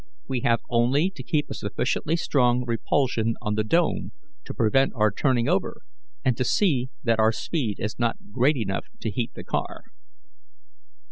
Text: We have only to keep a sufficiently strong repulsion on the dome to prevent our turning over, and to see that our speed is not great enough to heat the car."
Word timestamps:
We 0.27 0.39
have 0.39 0.61
only 0.67 1.11
to 1.11 1.21
keep 1.21 1.47
a 1.47 1.53
sufficiently 1.53 2.15
strong 2.15 2.63
repulsion 2.65 3.35
on 3.39 3.53
the 3.53 3.63
dome 3.63 4.13
to 4.45 4.53
prevent 4.55 4.93
our 4.95 5.11
turning 5.11 5.47
over, 5.47 5.83
and 6.25 6.35
to 6.37 6.43
see 6.43 6.89
that 7.03 7.19
our 7.19 7.31
speed 7.31 7.79
is 7.79 7.99
not 7.99 8.31
great 8.31 8.57
enough 8.57 8.85
to 9.01 9.11
heat 9.11 9.35
the 9.35 9.43
car." 9.43 9.83